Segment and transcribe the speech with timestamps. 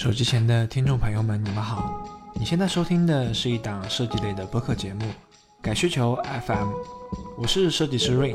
[0.00, 2.02] 手机前的听众朋友们，你们好！
[2.32, 5.04] 你现在收听的是一档设计类的播客节目
[5.60, 6.16] 《改需求
[6.46, 6.68] FM》，
[7.36, 8.34] 我是设计师 Rain。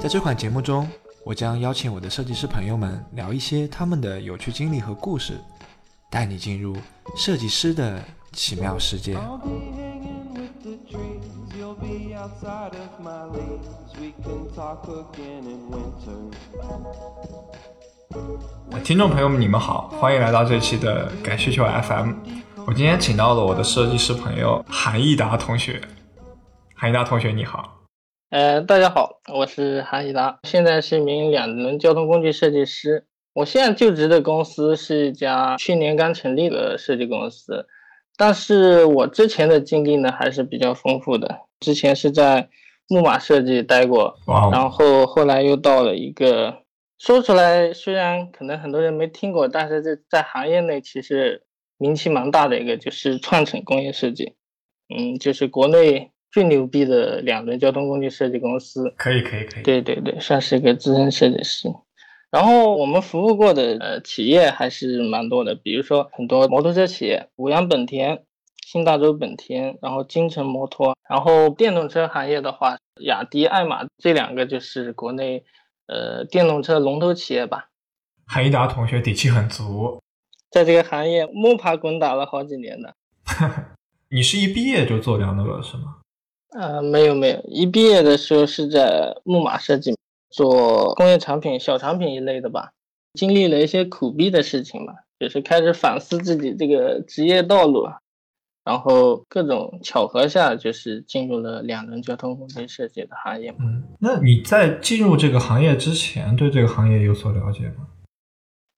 [0.00, 0.88] 在这款节目中，
[1.22, 5.38] 我将邀请我的设计师朋友们聊一些他们的有趣经历和故事，
[6.08, 6.74] 带你进入
[7.14, 9.18] 设计师的奇妙世界。
[18.84, 22.12] 听众朋友们，你们好，欢迎来到这期的改需求 FM。
[22.66, 25.80] 我今天请到了我的设计师朋友韩益达同学。
[26.74, 27.80] 韩益达同学，你好。
[28.30, 33.06] 呃，大家好，我是韩益达，现在是一名两轮交通工具设计师。
[33.32, 37.66] 我现在就职的公司是一家去年刚成立的设计公司，
[38.16, 41.40] 但是我之前的经历呢还是比较丰富的。
[41.58, 42.48] 之前是在
[42.88, 44.14] 木马设计待过，
[44.52, 46.54] 然后后来又到了一个。
[46.98, 51.44] 说出来虽然可能很多人没听过，但是在在行业内其实
[51.76, 54.34] 名气蛮大的一个就是创城工业设计，
[54.88, 58.94] 嗯，就是国内最牛逼的两轮交通工具设计公司。
[58.96, 59.62] 可以可以可以。
[59.62, 61.68] 对对对，算是一个资深设计师。
[62.30, 68.24] 然后我们服务过的呃企业还是蛮多的，比如说很多摩托车企业，五羊本田、
[68.66, 70.96] 新大洲本田，然后金城摩托。
[71.08, 75.44] 然后电动车行业的话，雅迪、爱玛这两个就是国内。
[75.86, 77.68] 呃，电动车龙头企业吧，
[78.26, 80.02] 韩一达同学底气很足，
[80.50, 82.94] 在这个行业摸爬滚打了好几年的。
[84.10, 85.96] 你是一毕业就做两个是吗？
[86.50, 89.96] 呃，没有没有，一毕业的时候是在木马设计
[90.30, 92.70] 做工业产品、小产品一类的吧，
[93.14, 97.88] 经历了一些苦逼的事情嘛，就是开始反思自己这个职业道路。
[98.66, 103.54] 然后各种巧合下，就是进入了两轮交通工具设计的行业。
[103.60, 107.86] 嗯，那你在进入这个行业之前，对这个行业有所了解吗？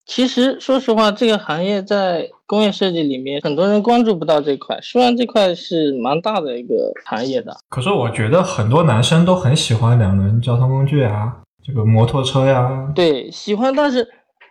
[0.04, 4.78] 其实，说实话，这个行业在工业设计里面，很多人关注不到这块。
[4.82, 12.92] 虽然这块是蛮大的一个行业的，可是我觉得很多男生都很喜欢两轮交通工具啊，这个摩托车呀。
[12.94, 14.06] 对，喜欢，但是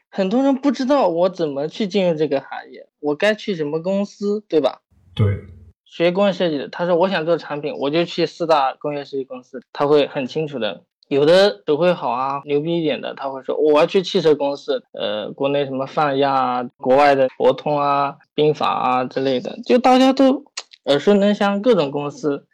[0.10, 4.82] 很多人不知道我怎么去进入这个行业，我该去什么公司，对吧？
[5.18, 5.40] 对，
[5.84, 10.84] 学工业设计的，他说我想做产品，我就去四大工业设计公司，他会很清楚的。
[11.08, 20.44] 有的手绘好啊，牛逼一点的，他会说我要去汽车公司，呃，国内什么泛亚啊，国外的博通啊、宾法啊之类的，就大家都
[20.86, 22.46] 耳熟能详各种公司，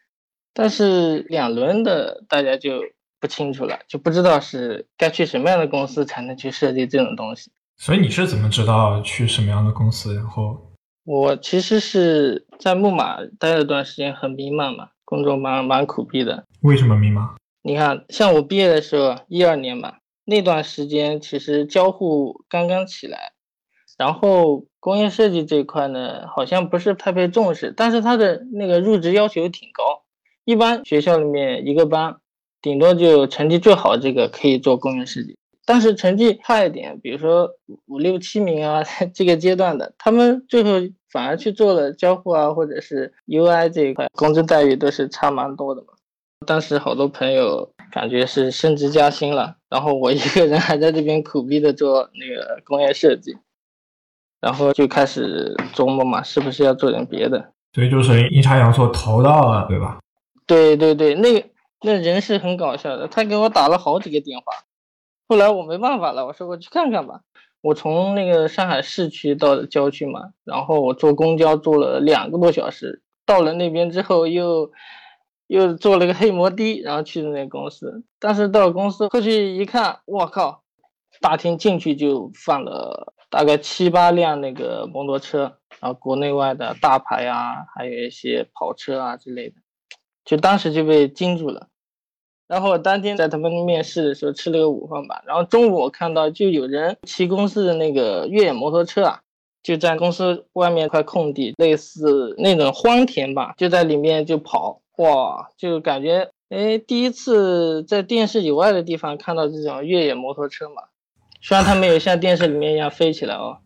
[0.54, 2.80] 但是两轮的大家就
[3.20, 7.52] 不清楚了，就不知道是该去什么样的公司才能去设计这种东西。
[7.76, 10.73] 所以你是怎么知道去什么样的公司，然后？
[11.06, 16.46] 我其实是在木马待了段时间，很迷茫嘛，工作蛮蛮苦逼的。
[16.62, 17.36] 为什么迷茫？
[17.62, 23.34] 你看，像我毕业的时候，一二年嘛，那段时间其实交互刚刚起来，
[23.98, 30.04] 然后工业设计这一块呢，好像不是太被重视，但是它的那个入职要求挺高，
[30.46, 32.18] 一般学校里面一个班，
[32.62, 35.38] 顶多就成绩最好这个可以做工业设计。
[35.66, 37.50] 但是成绩差一点，比如说
[37.88, 40.72] 五六七名啊， 这个阶段的，他们最后
[41.10, 45.88] 反而去做了交互啊，或者是 UI 这一块，工资待遇都是差蛮多的嘛。
[46.46, 53.38] 当时好多朋友感觉是升职加薪了，然后我一个人还在这边苦逼的做那个工业设计，
[54.42, 57.54] 然后就开始琢磨嘛，是不是要做点别的？
[57.74, 60.00] 所以就是阴差阳错投到了，对吧？
[60.46, 64.46] 对对对，那那人是很搞笑的，他给我打了好几个电话。
[65.34, 67.22] 后来我没办法了，我说我去看看吧。
[67.62, 74.72] 我从那个上海市区到郊区嘛，然后我坐公交坐了两个多小时，到了那边之后又
[75.48, 78.04] 又坐了个黑摩的，然后去的那个公司。
[78.20, 80.62] 但是到公司过去一看，我靠，
[81.20, 89.56] 大厅进去就放了大概七八辆那个摩托车，然后国内外的大牌啊，还有一些跑车啊之类的，
[90.26, 91.70] 就当时就被惊住了。
[92.54, 99.22] 然后我当天在他们面试的时候吃了个午饭吧，然后中午我看到就有人骑公司的那个越野摩托车啊，
[99.64, 110.84] 就在公司外面一块空地，类似那种荒田吧，就在里面就跑，哇，就感觉哎，第一次在电视以外的地方看到这种越野摩托车嘛，
[111.42, 113.58] 虽然它没有像电视里面一样飞起来哦。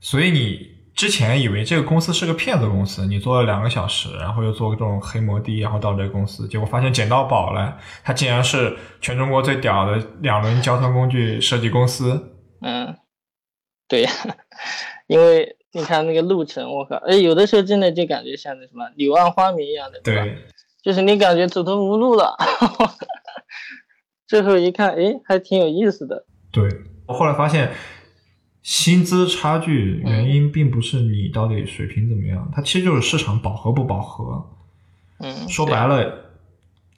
[0.00, 0.75] 所以你。
[0.96, 12.34] 之前以为这个公司是个骗子公司，你做了两个小时，然后又做这种黑摩的，然后到这个公司，结果发现捡到宝了，它竟然是全中国最屌的两轮交通工具设计公司。
[12.62, 12.96] 嗯，
[13.86, 14.10] 对呀，
[15.06, 20.24] 因为你看那个路程，我靠，哎，有的时候真的就感觉像那什么柳暗花明一样的，对吧？
[20.82, 22.34] 就是你感觉走投无路了，
[24.26, 26.24] 最后一看，哎，还挺有意思的。
[26.50, 26.66] 对
[27.06, 27.70] 我后来发现。
[28.66, 34.44] 薪资差距原因并不是你到底水平怎么样，它其实就是市场饱和不饱和。
[35.20, 36.12] 嗯，说白了，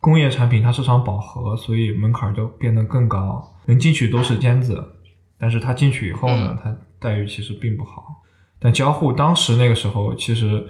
[0.01, 4.83] 工业产品它市场饱和，所以门槛就变得更高，能进去都是尖子。
[5.39, 8.03] 但是他进去以后呢，他待遇其实并不好。
[8.59, 10.67] 但交互当时那个时候其实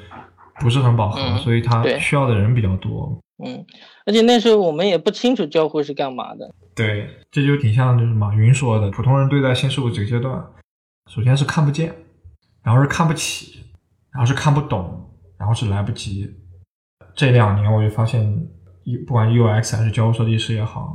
[0.59, 3.17] 不是很饱和，嗯所以他需要的人比较多。
[3.47, 3.65] 嗯，
[4.05, 6.53] 而且那时候我们也不清楚交互是干嘛的。
[6.75, 10.45] 对，这就挺像就是马云说的，普通人对待新事物几个阶段，
[11.09, 11.95] 首先是看不见，
[12.63, 13.65] 然后是看不起，
[14.13, 16.31] 然后是看不懂，然后是来不及。
[17.15, 18.47] 这两年我就发现，
[19.07, 20.95] 不管 UX 还是交互设计师也好，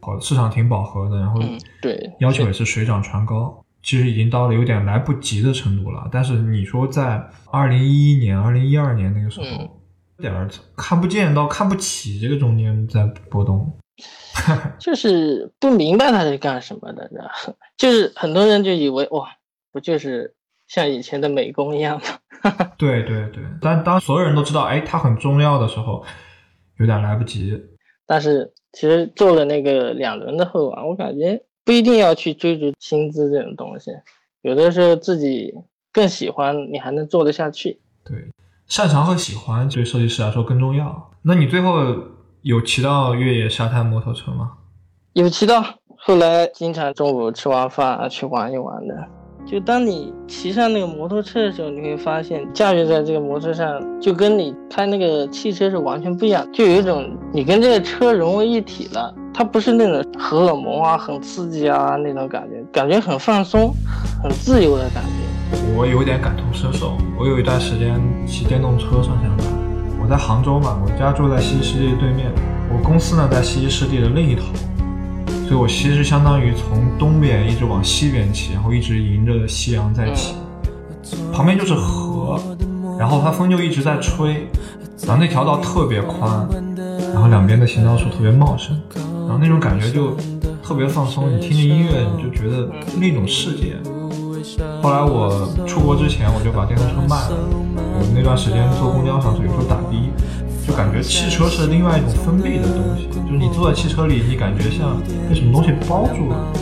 [0.00, 6.08] 好市场挺饱和的，然后嗯，对，要求也是水涨船高，其实已经到了有点来不及的程度了。
[6.10, 9.68] 但是你说在二零一一年、二零一二年那个时候，嗯
[10.18, 13.72] 点儿看不见到看不起这个中间在波动。
[14.78, 19.28] 就是不明白他是干什么的，然后就是很多人就以为哇，
[19.78, 20.34] 不就是
[20.66, 22.00] 像以前的美工一样
[22.42, 22.60] 吗？
[22.76, 26.04] 对对对，但当所有人都知道，哎，它很重要的时候，
[26.78, 27.56] 有点来不及。
[28.06, 33.92] 但是其实做了那个两轮的后啊，我感觉不一定要去追逐薪资这种东西，
[34.42, 35.54] 有的时候自己
[35.92, 37.80] 更喜欢，你还能做得下去。
[38.04, 38.16] 对，
[38.66, 41.12] 擅长和喜欢对设计师来说更重要。
[41.22, 41.78] 那你最后
[42.42, 44.54] 有骑到越野沙滩摩托车吗？
[45.12, 45.62] 有骑到，
[45.98, 49.17] 后来经常中午吃完饭啊去玩一玩的。
[49.50, 59.14] 就当你骑上那个摩托车的时候，你会发现驾驭在这个摩托上，就跟你开那个汽车是完全不一样，就有一种你跟这个车融为一体了。
[59.32, 63.72] 它不是那种荷尔蒙啊、很刺激啊那种感觉，感觉很放松、
[64.22, 65.58] 很自由的感觉。
[65.74, 66.98] 我有点感同身受。
[67.18, 69.46] 我有一段时间骑电动车上下班，
[70.02, 72.30] 我在杭州嘛，我家住在西溪湿地对面，
[72.70, 74.42] 我公司呢在西溪湿地的另一头，
[75.48, 80.34] 所以我其实相当于从东边一直往西边骑，然后一直迎着夕阳在骑，
[81.32, 82.38] 旁边就是河，
[82.98, 84.46] 然后它风就一直在吹，
[85.06, 86.46] 然后那条道特别宽，
[87.14, 90.14] 然后两边的行道树特别茂盛，然后那种感觉就
[90.62, 92.68] 特别放松，你听着音乐你就觉得
[93.00, 93.74] 另一种世界。
[94.82, 97.38] 后来我出国之前，我就把电动车卖了。
[97.74, 100.12] 我那段时间坐公交上去，有时候打的，
[100.68, 106.52] 就感觉汽车是另外一种封闭的东西，就是你坐在汽车里，你感觉像被什么东西包住了。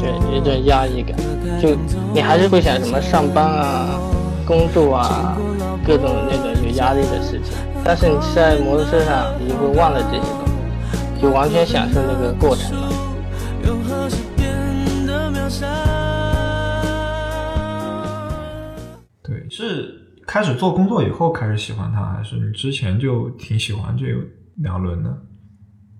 [0.00, 1.14] 对，有一种压抑感，
[1.60, 1.76] 就
[2.14, 4.00] 你还是会想什么上班啊、
[4.46, 5.36] 工作啊，
[5.86, 7.52] 各种那种有压力的事情。
[7.84, 10.46] 但是你骑在摩托车上，你就会忘了这些东
[11.14, 12.88] 西，就完全享受那个过程了。
[19.22, 20.05] 对，是
[20.36, 24.04] 开始做工作以后开始喜欢它，还是你之前就挺喜欢这
[24.56, 25.10] 两轮的？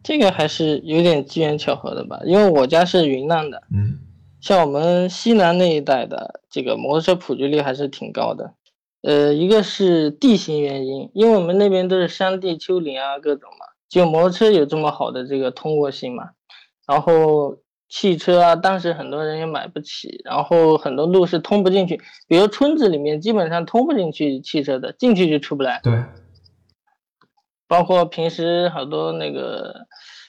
[0.03, 3.99] 这个还是有点机缘巧合的吧，因为我家是云南的，嗯
[4.43, 8.53] 像我们西南那一带的这个摩托车普及率还是挺高的。
[9.01, 16.33] 呃，一个是地形原因，因为我们那边都是山地丘陵啊，各种嘛，就摩托车有这么好的这个通过性嘛。
[16.87, 17.57] 然后
[17.89, 25.81] 汽车啊，当时很多人也买不起，然后很多路是通不进去，比如村子里面基本上通不进去汽车的，进去就出不来。
[25.85, 26.05] 对，
[27.69, 29.87] 包括平时好多那个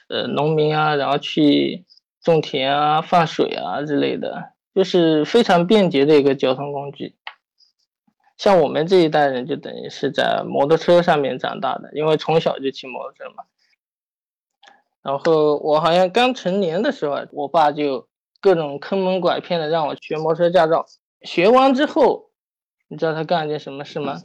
[0.07, 1.85] 呃农民啊，然后去
[2.21, 7.15] 种田啊、放水啊之类的，就是非常便捷的一个交通工具。
[8.37, 13.43] 像我们这一代人，就等于是在摩托车上面长大的，因为从小就骑摩托车嘛。
[15.07, 18.05] 然后我好像刚成年的时候，我爸就
[18.41, 20.85] 各种坑蒙拐骗的让我学摩托车驾照。
[21.21, 22.25] 学完之后，
[22.89, 24.19] 你知道他干了件什么事吗？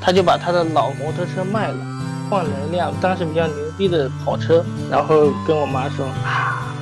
[0.00, 1.76] 他就把他的老摩托车卖了。
[2.30, 6.74] 换了一辆当时比较牛逼的跑车，然后跟我妈说啊，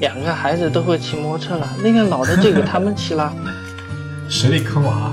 [0.00, 3.32] 两个孩子都会骑摩托车了，那辆老的就给他们骑了，
[4.28, 5.12] 实力坑娃。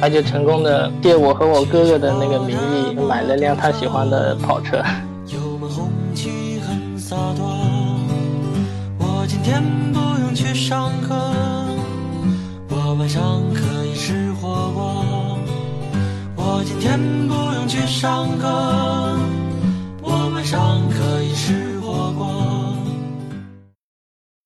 [0.00, 4.80] 他就成功的借我和我哥哥的那个名义买了辆他喜欢的跑车。
[7.08, 7.42] 洒脱，
[8.98, 9.62] 我今天
[9.94, 11.14] 不用去上课，
[12.68, 15.38] 我晚上可以吃火锅。
[16.36, 18.46] 我今天不用去上课，
[20.02, 22.76] 我晚上可以吃火锅。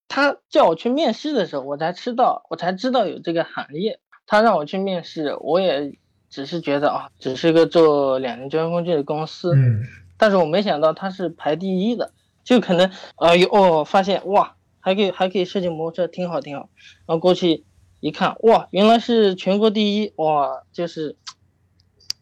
[0.07, 3.99] 他叫我去面试的时候，我才知道，我才知道有这个行业。
[4.25, 5.99] 他让我去面试，我也
[6.31, 9.83] 只是觉得啊，只是个做两轮交通工具的公司，嗯，
[10.17, 12.13] 但是我没想到他是排第一的，
[12.45, 16.69] 就可能呃有哦，发现哇，还可以还可以设计摩托车，挺好挺好。
[17.07, 17.65] 然后过去
[18.01, 21.17] 一看，哇，原来是全国第一，哇，就是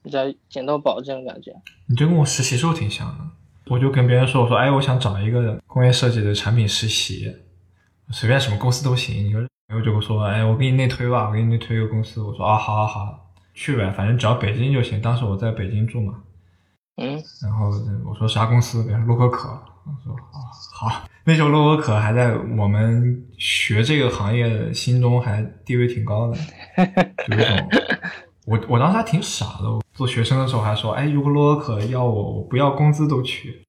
[0.02, 1.52] 比较捡到宝这种感觉。
[1.86, 3.24] 你这跟我实习时候挺像的。
[3.66, 7.32] 我就跟别人说，我说，哎，我想找一个工业设计的产品实习。
[8.10, 9.24] 随便什么公司都行。
[9.24, 12.20] 你说朋友就跟我说，哎，我给你内推吧，我给你内推一个公司。
[12.20, 15.00] 我说啊，好好好，去呗，反正只要北京就行。
[15.00, 16.14] 当时我在北京住嘛，
[16.96, 17.70] 嗯，然后
[18.04, 18.82] 我说啥公司？
[18.82, 20.38] 比如说洛可可，我说啊
[20.74, 21.08] 好。
[21.24, 26.36] 那时候洛可可还在我们学这个行业心中还地位挺高的，
[27.28, 27.68] 就有种
[28.46, 29.70] 我我当时还挺傻的。
[29.70, 33.66] 我做学生的时候还说，哎，如果洛可可要我，我不要工资都去。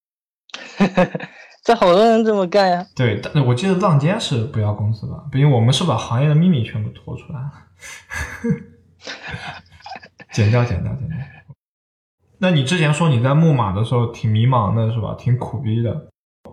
[1.63, 2.83] 这好多人这么干呀。
[2.95, 5.13] 对，但我记得浪尖是不要工资的？
[5.31, 7.51] 毕竟我们是把行业的秘密全部拖出来了。
[10.31, 11.17] 剪掉，剪掉，剪掉。
[12.41, 15.13] 那你之前说你在木马的时候挺迷茫的，是吧？
[15.13, 16.07] 挺苦逼的。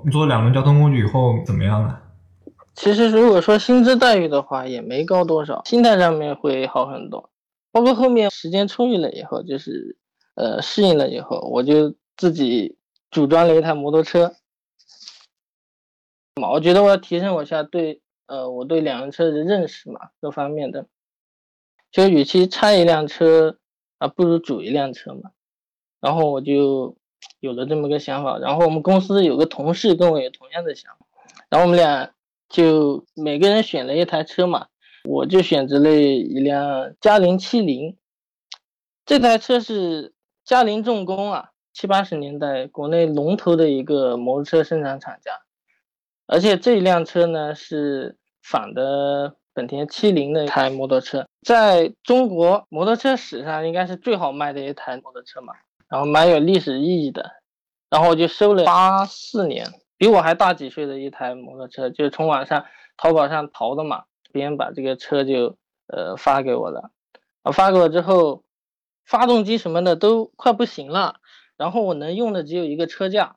[0.04, 2.02] 你做两轮交通工具以后怎么样了？
[2.74, 7.30] 其实如果说薪资待遇的话，也没高多少，心态上面会好很多。
[7.72, 9.96] 包括后面时间充裕了以后，就是
[10.34, 12.76] 呃适应了以后，我就自己
[13.10, 14.34] 组装了一台摩托车。
[16.38, 20.86] 嘛，我觉得我要提升我一下对呃我对两辆车的认识嘛，各方面的。
[21.90, 23.56] 就与其拆一辆车
[23.96, 25.30] 啊，不如组一辆车嘛。
[26.00, 26.96] 然后我就
[27.40, 28.38] 有了这么个想法。
[28.38, 31.06] 然后我们公司有个同事跟我有同样的想法，
[31.48, 32.10] 然后我们俩
[32.48, 34.66] 就每个人选了一台车嘛。
[35.04, 37.96] 我就选择了一辆嘉陵七零，
[39.06, 40.12] 这台车是
[40.44, 45.32] 嘉陵重工啊，七八十年代国内龙头的一个摩托车生产厂家。
[46.26, 55.54] 而且这一辆车呢是仿的本田七零的一台摩托车，在中国摩托车史上应该是最好卖的一台摩托车嘛，
[55.88, 57.32] 然后蛮有历史意义的。
[57.90, 59.66] 然后我就收了八四年，
[59.96, 62.66] 比我还大几岁的一台摩托车，就是从网上
[62.96, 64.04] 淘宝上淘的嘛。
[64.30, 66.90] 别人把这个车就呃发给我了，
[67.42, 68.44] 啊发给我之后，
[69.06, 71.16] 发动机什么的都快不行了，
[71.56, 73.36] 然后我能用的只有一个车架，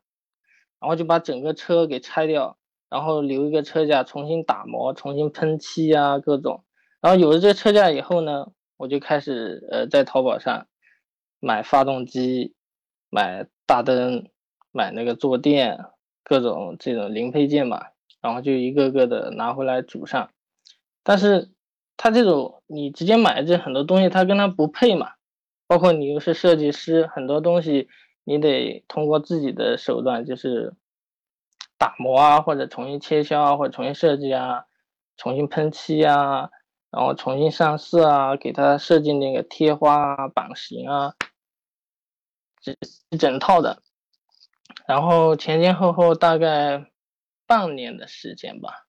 [0.81, 2.57] 然后就把整个车给拆掉，
[2.89, 6.65] 然后留一个车架，重新打磨，重新喷漆啊各种，
[6.99, 10.67] 然后有了这车架以后呢，我就开始呃在淘宝上
[11.41, 12.55] 买发动机，
[13.09, 14.29] 买大灯，
[14.71, 15.83] 买那个坐垫，
[16.23, 17.87] 各种这种零配件嘛，
[18.21, 20.29] 然后就一个个的拿回来组上。
[21.03, 21.49] 但是
[21.97, 25.11] 它这种你直接买这很多东西，它跟它不配嘛。
[25.67, 27.87] 包括你又是设计师，很多东西
[28.25, 30.73] 你得通过自己的手段，就是
[31.77, 34.65] 打磨啊，或者重新切削啊，或者重新设计啊，
[35.15, 36.49] 重新喷漆啊，
[36.91, 41.13] 然后重新上色啊，给它设计那个贴花啊、版型啊，
[43.09, 43.81] 一整套的。
[44.87, 46.91] 然后前前后后大概
[47.45, 48.87] 半年的时间吧。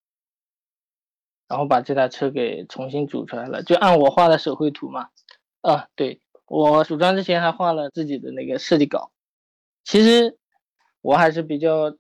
[1.49, 5.11] 然后把这台车给重新组出来了，就按我画的手绘图嘛。
[5.61, 9.13] 啊，对我组装之前还画了自己的那个设计稿。
[9.85, 10.39] 其实
[11.03, 11.95] 我还是比较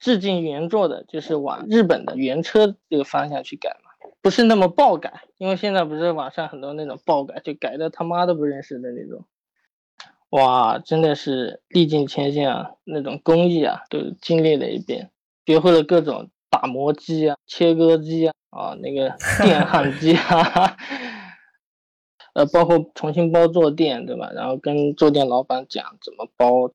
[0.00, 5.22] 致敬原作的，就是往日本的原车这个方向去改嘛，不是那么爆改。
[5.36, 9.24] 因为现在不是网上很多那种爆改，就改的他妈都不认识的那种。
[10.32, 15.10] 哇，真的是历尽千辛啊，那种工艺啊都经历了一遍，
[15.46, 18.34] 学会了各种打磨机啊、切割机啊。
[18.52, 20.76] 啊，那个 电焊机啊，
[22.36, 24.30] 呃，包括重新包坐垫，对吧？
[24.34, 26.70] 然后跟坐垫老板讲怎么包。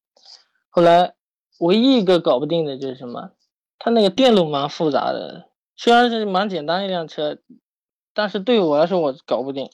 [0.70, 1.14] 后来
[1.60, 3.30] 唯一一个搞不定的就是什么？
[3.78, 7.38] 他那个电路蛮复杂的，虽然是蛮简单一辆车，
[8.16, 9.70] 但是对我来说我搞不定。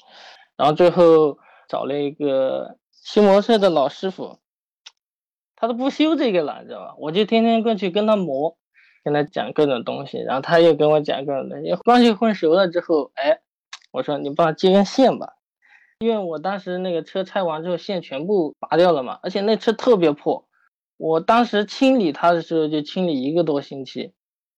[0.57, 1.37] 然后最后
[1.69, 4.39] 找了一个修摩托车的老师傅，
[5.55, 6.95] 他都不修这个了，你知道吧？
[6.97, 8.57] 我就天天过去跟他磨。
[9.05, 13.41] 跟他讲各种东西，然后他又跟我讲各种东西，关系混熟了之后，哎，
[13.91, 15.33] 我说你帮我接根线吧，
[15.99, 20.47] 因为我当时那个车拆完之后线全部拔掉了嘛，而且那车特别破，
[20.95, 24.13] 我当时清理它的时候就清理一个多星期，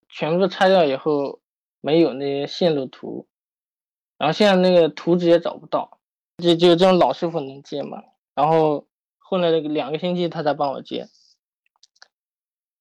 [0.08, 1.40] 全部拆掉以后
[1.80, 3.26] 没有那些线路图，
[4.16, 5.98] 然后现在那个图纸也找不到，
[6.40, 8.00] 就就这种老师傅能接吗，
[8.36, 8.86] 然后
[9.18, 11.08] 混了那个两个星期他才帮我接，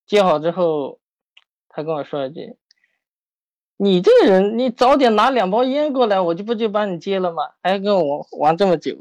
[0.05, 0.99] 接好之后。
[1.77, 2.55] 他跟我说一句
[3.75, 7.43] ：“你这个人，你早点拿两包烟过来，我就不就帮你接了吗？
[7.61, 8.95] 还跟我玩这么久，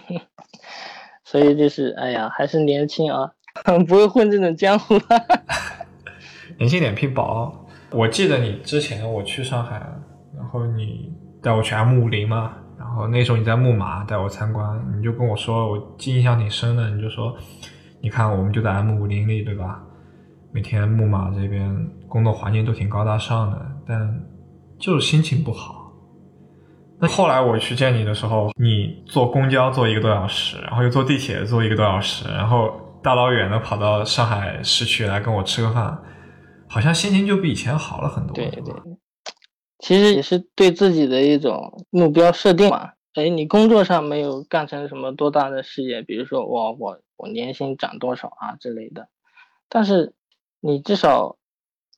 [1.24, 3.32] 所以就是，哎呀，还是年轻啊，
[3.88, 4.96] 不会混这种江湖。
[6.60, 7.66] 年轻脸皮薄。
[7.92, 9.78] 我记得你之前我去上海，
[10.36, 11.10] 然后你
[11.42, 12.59] 带我去 M 五零嘛，
[12.94, 17.34] 后那时候你在木马带我参观，你就跟我说，我记印象挺深的，你就说，
[18.02, 19.82] 你看我们就在 M 五零里，对吧？”
[20.52, 21.72] 每天木马这边
[22.08, 24.20] 工作环境都挺高大上的，但
[24.80, 25.92] 就是心情不好。
[26.98, 32.68] 那后来我去见你的时候，你坐公交坐一个多小时，然后又坐地铁坐一个多小时，然后
[33.00, 35.96] 大老远的跑到上海市区来跟我吃个饭，
[36.68, 38.34] 好像心情就比以前好了很多。
[38.34, 38.74] 对对，
[39.80, 42.92] 其实也是对自己的一种目标设定嘛。
[43.14, 49.08] 哎，你工作上没有干成什么多大的事业，比如说我我我年薪涨多少啊之类的，
[49.68, 50.14] 但是
[50.60, 51.36] 你至少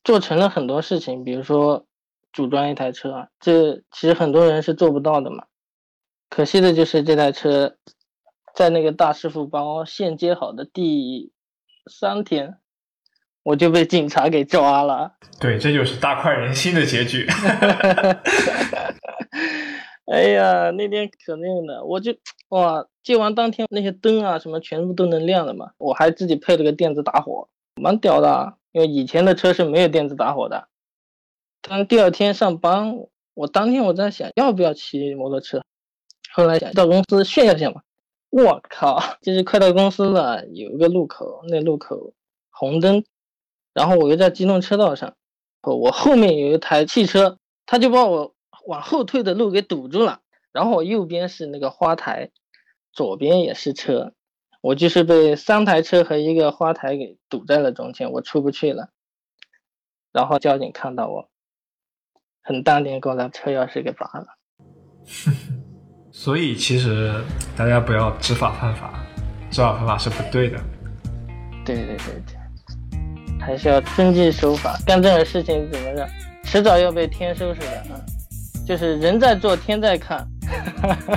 [0.03, 1.85] 做成了很多事情，比如说
[2.33, 5.45] 组装一台车，这其实很多人是做不到的嘛。
[6.31, 7.77] 可惜的就是这台车
[8.55, 11.31] 在那个大师傅帮我线接好的第
[11.91, 12.57] 三天，
[13.43, 15.13] 我就被警察给抓了。
[15.41, 17.27] 对，这就是大快人心的结局。
[20.07, 22.15] 哎呀，那天可那个的，我就
[22.49, 27.49] 哇，接完当天那些灯啊什么全部都能亮了嘛，我还自己配了个电子打火，
[27.81, 28.31] 蛮屌的。
[28.31, 28.55] 啊。
[28.73, 30.67] 因为以前的车是没有电子打火的。
[31.61, 32.97] 当第二天上班，
[33.35, 35.63] 我当天我在想要不要骑摩托车，
[36.33, 37.83] 后来想到公司炫耀一下嘛。
[38.31, 42.15] 我靠，就是快到公司了，有一个路口，那路口
[42.51, 43.05] 红灯，
[43.73, 45.14] 然后我又在机动车道上，
[45.62, 48.35] 我后面有一台汽车，他就把我。
[48.64, 50.21] 往后退的路给堵住了，
[50.52, 52.31] 然后我右边是那个花台，
[52.93, 54.12] 左边也是车，
[54.61, 58.91] 我就是被三台车和一个花台给堵在了中间，我出不去了。
[60.12, 61.29] 然后交警看到我，
[62.41, 64.26] 很淡定，给我把车钥匙给拔了。
[66.12, 67.12] 所以其实
[67.57, 69.05] 大家不要知法犯法，
[69.50, 70.57] 知法犯法是不对的。
[71.64, 72.37] 对对对对，
[73.45, 76.09] 还是要遵纪守法，干这种事情怎么着，
[76.45, 78.01] 迟早要被天收拾的啊。
[78.65, 80.25] 就是人在做，天在看。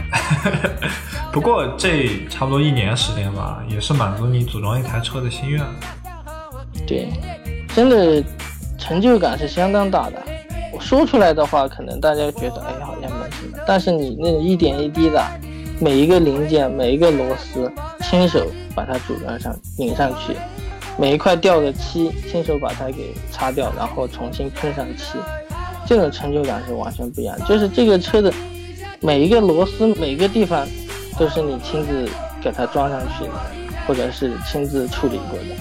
[1.31, 5.61] 不过这差不多一年时间吧，也是满足你组装一台车的心愿。
[6.87, 7.09] 对，
[7.75, 8.23] 真的
[8.77, 10.21] 成就感是相当大的。
[10.73, 15.23] 我说出来的话，可能大家觉得哎好像没什么，但是你那一点一滴的，
[15.79, 20.35] 每一个零件、每一个螺丝，亲手把它组装上、拧上去，
[20.97, 25.17] 每一块掉的漆，亲手把它给擦掉，然后重新喷上漆。
[25.85, 28.33] 这种成就感是完全不一样，就是这个车的
[29.01, 30.67] 每一个螺丝、每一个地方，
[31.19, 32.09] 都是你亲自
[32.41, 33.33] 给它装上去的，
[33.85, 35.55] 或者是亲自处理过的。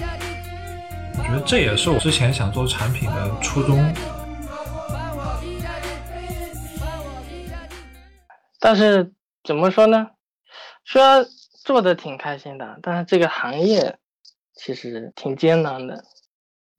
[1.18, 3.84] 我觉得这也是我之前想做产品的初衷。
[8.58, 10.06] 但是怎么说呢？
[10.86, 11.26] 虽然
[11.64, 13.96] 做的挺开心的，但是这个行业
[14.54, 16.04] 其实挺艰难的。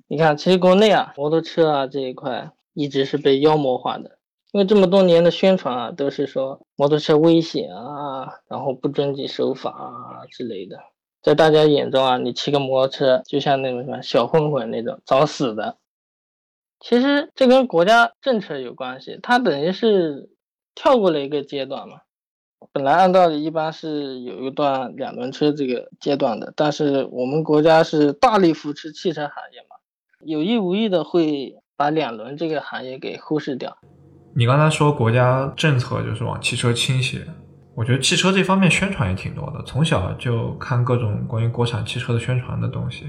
[0.07, 2.51] 你看，其实国内啊，摩托车啊这一块。
[2.77, 4.19] 一直是被妖魔化的，
[4.51, 10.77] 因为这么多年的宣传啊，都是说摩托车危险啊，然后不遵纪守法啊之类的，
[11.21, 15.77] 在大家眼中啊，你骑个摩托车就像那种什么小混混那种找死的。
[16.81, 20.29] 其实这跟国家政策有关系，它等于是
[20.75, 22.01] 跳过了一个阶段嘛。
[22.71, 29.75] 本来按道理一般是有一段两轮车这个阶段的，但是我们国家是大力扶持汽车行业嘛，
[30.25, 31.55] 有意无意的会。
[31.77, 33.77] 把两轮这个行业给忽视掉。
[34.33, 37.27] 你刚才说国家政策就是往汽车倾斜，
[37.75, 39.61] 我觉得汽车这方面宣传也挺多的。
[39.65, 43.07] 从小就看各种关于国产汽车的宣传的东西，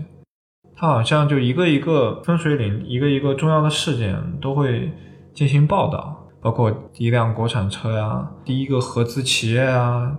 [0.74, 4.90] 它好像就一个一个分水岭，一个一个重要的事件都会
[5.32, 10.16] 进行报道，包括第一辆国产车呀，第一个合资企业啊，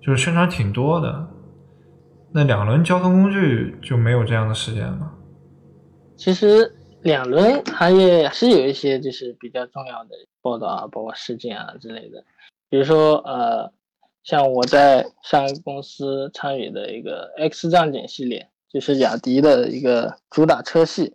[0.00, 1.28] 就是宣传挺多的。
[2.32, 5.12] 那两轮交通工具就没有这样的事件吗？
[6.16, 6.74] 其实。
[7.02, 10.10] 两轮行业是有一些就是比较重要的
[10.42, 12.24] 报道啊，包括事件啊之类的。
[12.68, 13.72] 比如说，呃，
[14.24, 21.14] 像我在上一个公司参与的一个 X 战警系列，就是雅迪的一个主打车系。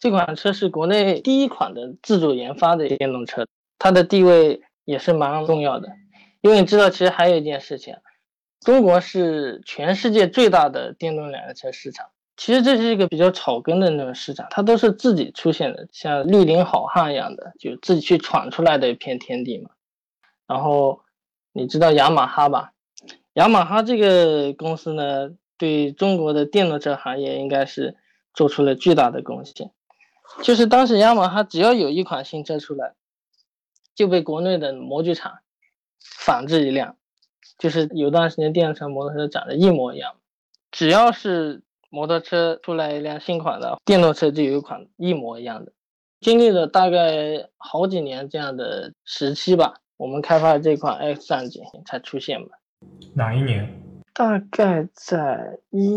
[0.00, 3.46] 这款车是国内第一款的自主研发的电动车，
[3.80, 5.88] 它的地位也是蛮重要的。
[6.40, 7.96] 因为你知道，其实还有一件事情，
[8.60, 12.06] 中国是全世界最大的电动两轮车市场。
[12.36, 19.70] 其实这是一个比较草根的那种市场，它都是自己出现的，像绿林好汉一样的，就自己去闯出来的一片天地嘛。
[20.46, 21.00] 然后
[21.52, 22.72] 你知道雅马哈吧？
[23.34, 27.96] 雅马哈这个公司呢，对中国的电动车行业应该是
[28.32, 29.70] 做出了巨大的贡献。
[30.42, 32.94] 就是当时雅马哈只要有一款新车出来，
[34.00, 35.40] 就被国内的模具厂
[36.00, 36.96] 仿制一辆，
[37.58, 40.14] 就是有段时间电动车、摩托车长得一模一样，
[40.72, 41.62] 只要是。
[41.92, 45.72] 摩托车出来一辆新款的电动车，就有一款一模一样的。
[46.20, 52.50] 经历了大概好几年这样的时期吧，我们开发的这款 X 战警才出现吧。
[53.12, 53.68] 哪一年？
[54.14, 55.90] 大概在一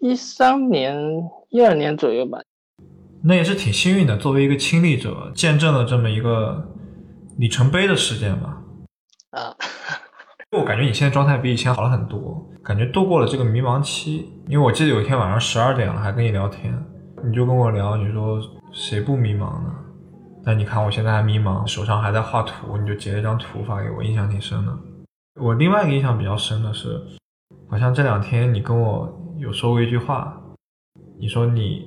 [0.00, 0.96] 一三年、
[1.50, 2.40] 一二年左右吧。
[3.22, 6.66] 那也是挺幸运的，作为一个亲历者，见证了这么一个
[7.38, 8.62] 里程碑的事件吧。
[9.30, 9.54] 啊。
[10.52, 14.30] 我感觉你现在状态比以前好了很多，感觉度过了这个迷茫期。
[14.48, 16.78] 因为我记得有一天晚上十二点了，还跟你聊天，
[17.24, 18.38] 你就跟我聊，你说
[18.70, 19.74] 谁不迷茫呢？
[20.44, 24.78] 但你看我现在还迷茫，手上还在画图，你就截了一张图发给我，印象挺深的。
[25.40, 27.00] 我另外一个印象比较深的是，
[27.70, 30.38] 好像这两天你跟我有说过一句话，
[31.18, 31.86] 你说你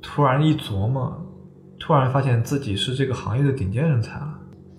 [0.00, 1.14] 突然一琢磨，
[1.78, 4.29] 突然发现自己是这个行业的顶尖人才了，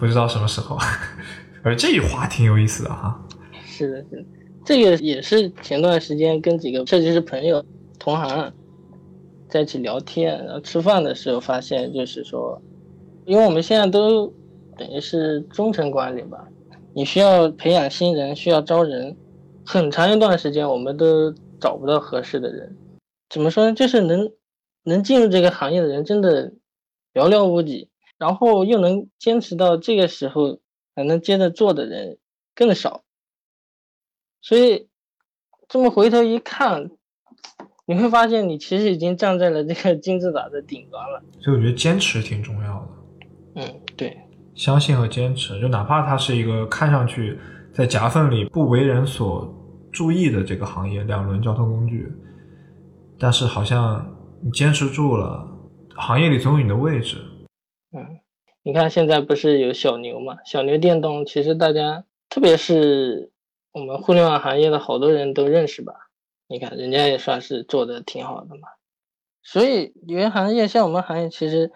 [0.01, 0.79] 不知道什么时候。
[1.61, 3.23] 而这句话挺有意思的哈。
[3.63, 4.25] 是的，是的，
[4.65, 7.63] 这个也是前段时间跟几个设计师朋友、
[7.99, 8.51] 同行
[9.47, 12.59] 在一起聊天，然后吃饭的时候发现，就是说，
[13.25, 14.25] 因为我们现在都
[14.75, 16.47] 等于是中层管理吧，
[16.95, 19.15] 你需要培养新人，需要招人，
[19.63, 22.75] 很长一段时间我们都找不到合适的人。
[23.29, 23.73] 怎么说呢？
[23.75, 24.31] 就是能
[24.83, 26.51] 能进入这个行业的人真的
[27.13, 27.90] 寥寥无几，
[28.21, 30.60] 然后又能坚持到这个时候
[30.95, 32.19] 还能接着做的人
[32.53, 33.01] 更少。
[34.43, 34.88] 所以，
[35.67, 36.91] 这么回头一看，
[37.88, 41.23] 你会发现你其实已经站在了这个金字塔的顶端了。
[41.39, 42.88] 所以我觉得坚持挺重要的。
[43.55, 44.15] 嗯，对，
[44.53, 47.39] 相信和坚持，就哪怕它是一个看上去
[47.73, 49.51] 在夹缝里不为人所
[49.91, 52.07] 注意的这个行业——两轮交通工具，
[53.17, 55.43] 但是好像你坚持住了，
[55.95, 57.17] 行业里总有你的位置。
[57.93, 58.19] 嗯，
[58.63, 60.38] 你看现在不是有小牛嘛？
[60.45, 63.32] 小牛电动，其实大家，特别是。
[63.73, 65.93] 我们互联网行业的好多人都认识吧？
[66.49, 68.67] 你看人家也算是做的挺好的嘛。
[69.43, 71.71] 所以原行业像我们行业，其实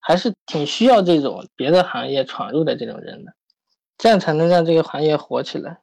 [0.00, 3.32] 还是挺需要这种别的行业闯入的这种人的，
[3.96, 5.78] 这样才能让这个行业火起来，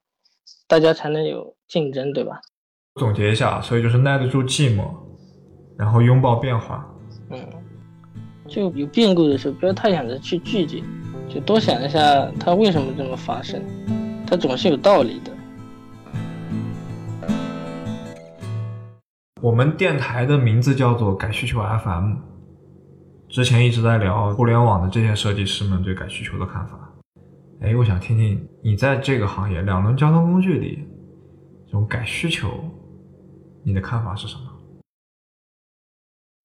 [0.67, 2.39] 大家才能有竞争，对吧？
[2.99, 4.93] 总结一下，所以就是耐得住寂寞，
[5.75, 6.87] 然后拥抱变化。
[7.31, 7.49] 嗯，
[8.47, 10.83] 就有变故的时候，不要太想着去拒绝，
[11.29, 13.61] 就多想一下它为什么这么发生。
[14.27, 15.31] 它总是有道理的。
[19.41, 22.15] 我们电台的名字叫做“改需求 FM”，
[23.27, 26.93] 之前一直在聊互联网的这些设计师们对改需求的看法。
[27.61, 30.79] 哎，我想听听你在这个行业两轮交通工具里，
[31.65, 32.49] 这种改需求，
[33.63, 34.43] 你的看法是什么？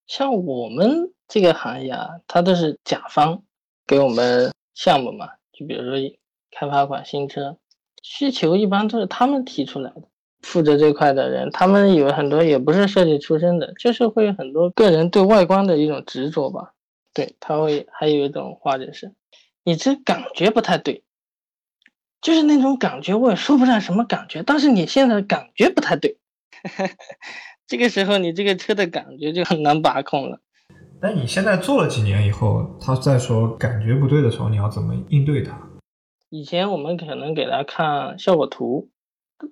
[0.07, 3.43] 像我们这个行业啊，它都是甲方
[3.87, 6.19] 给我们项目嘛，就比如说
[6.51, 7.57] 开发款新车。
[8.03, 10.03] 需求一般都是他们提出来的，
[10.41, 16.73] 负责这块的人，他们有很多也不是设计出身的，就是会有很多个人对外观的一种执着吧。
[17.13, 19.13] 对他会还有一种话就是，
[19.65, 21.03] 你这感觉不太对，
[22.21, 26.17] 就是那种感觉我也说不上什么感觉，但是你现在感觉不太对，
[27.67, 30.39] 这个时候你这个车的感觉就很难把控了。
[31.01, 35.57] 但你现在做了几年以后，他在说感觉不对的时候，你要怎么应对他？
[36.31, 38.89] 以前我们可能给他看效果图，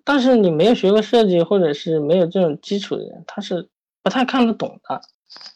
[0.04, 3.68] 但是你没有学过设计或者是没有这种基础的人，他是
[4.02, 5.00] 不太看得懂的。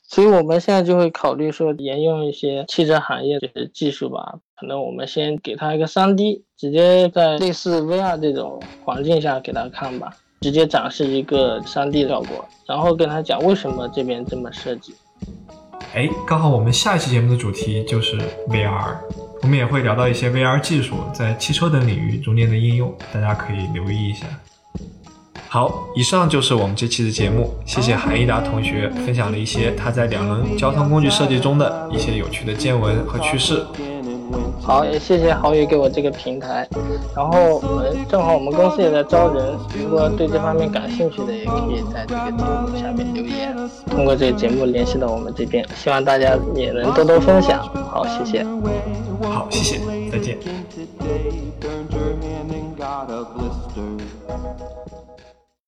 [0.02, 4.38] 所以我们现在就会考虑说，沿用一些汽车行业的技术吧。
[4.56, 14.94] 可能我们先给他一个 3D，直接在类似 VR 这种环境下给他看吧，直接展示一个 3D 效果，然后跟他讲为什么这边这么设计。
[15.94, 18.96] 哎，刚好我们下一期节目的主题就是 VR。
[19.42, 24.26] 我们也会聊到一些 VR 技术在汽车等领域中间的应用，大家可以留意一下。
[25.48, 33.64] 好，以上就是我们这期的节目，谢谢韩一达同学分享了一些他在两轮交通工具设计中的一些有趣的见闻和趣事。
[34.60, 36.68] 好，也谢谢郝宇给我这个平台。
[37.16, 43.56] 然后我们正好我们公司也在招人，如果对这方面感兴趣的，也可以在这个节目下面留言，
[43.90, 45.66] 通过这个节目联系到我们这边。
[45.74, 47.60] 希望大家也能多多分享。
[47.90, 48.44] 好，谢谢。
[49.22, 50.38] 好，谢谢，再见。